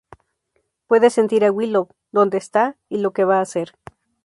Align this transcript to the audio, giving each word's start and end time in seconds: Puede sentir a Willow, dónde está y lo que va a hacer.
Puede 0.87 1.11
sentir 1.11 1.45
a 1.45 1.51
Willow, 1.51 1.87
dónde 2.11 2.39
está 2.39 2.75
y 2.89 2.97
lo 3.01 3.13
que 3.13 3.23
va 3.23 3.37
a 3.37 3.41
hacer. 3.41 3.75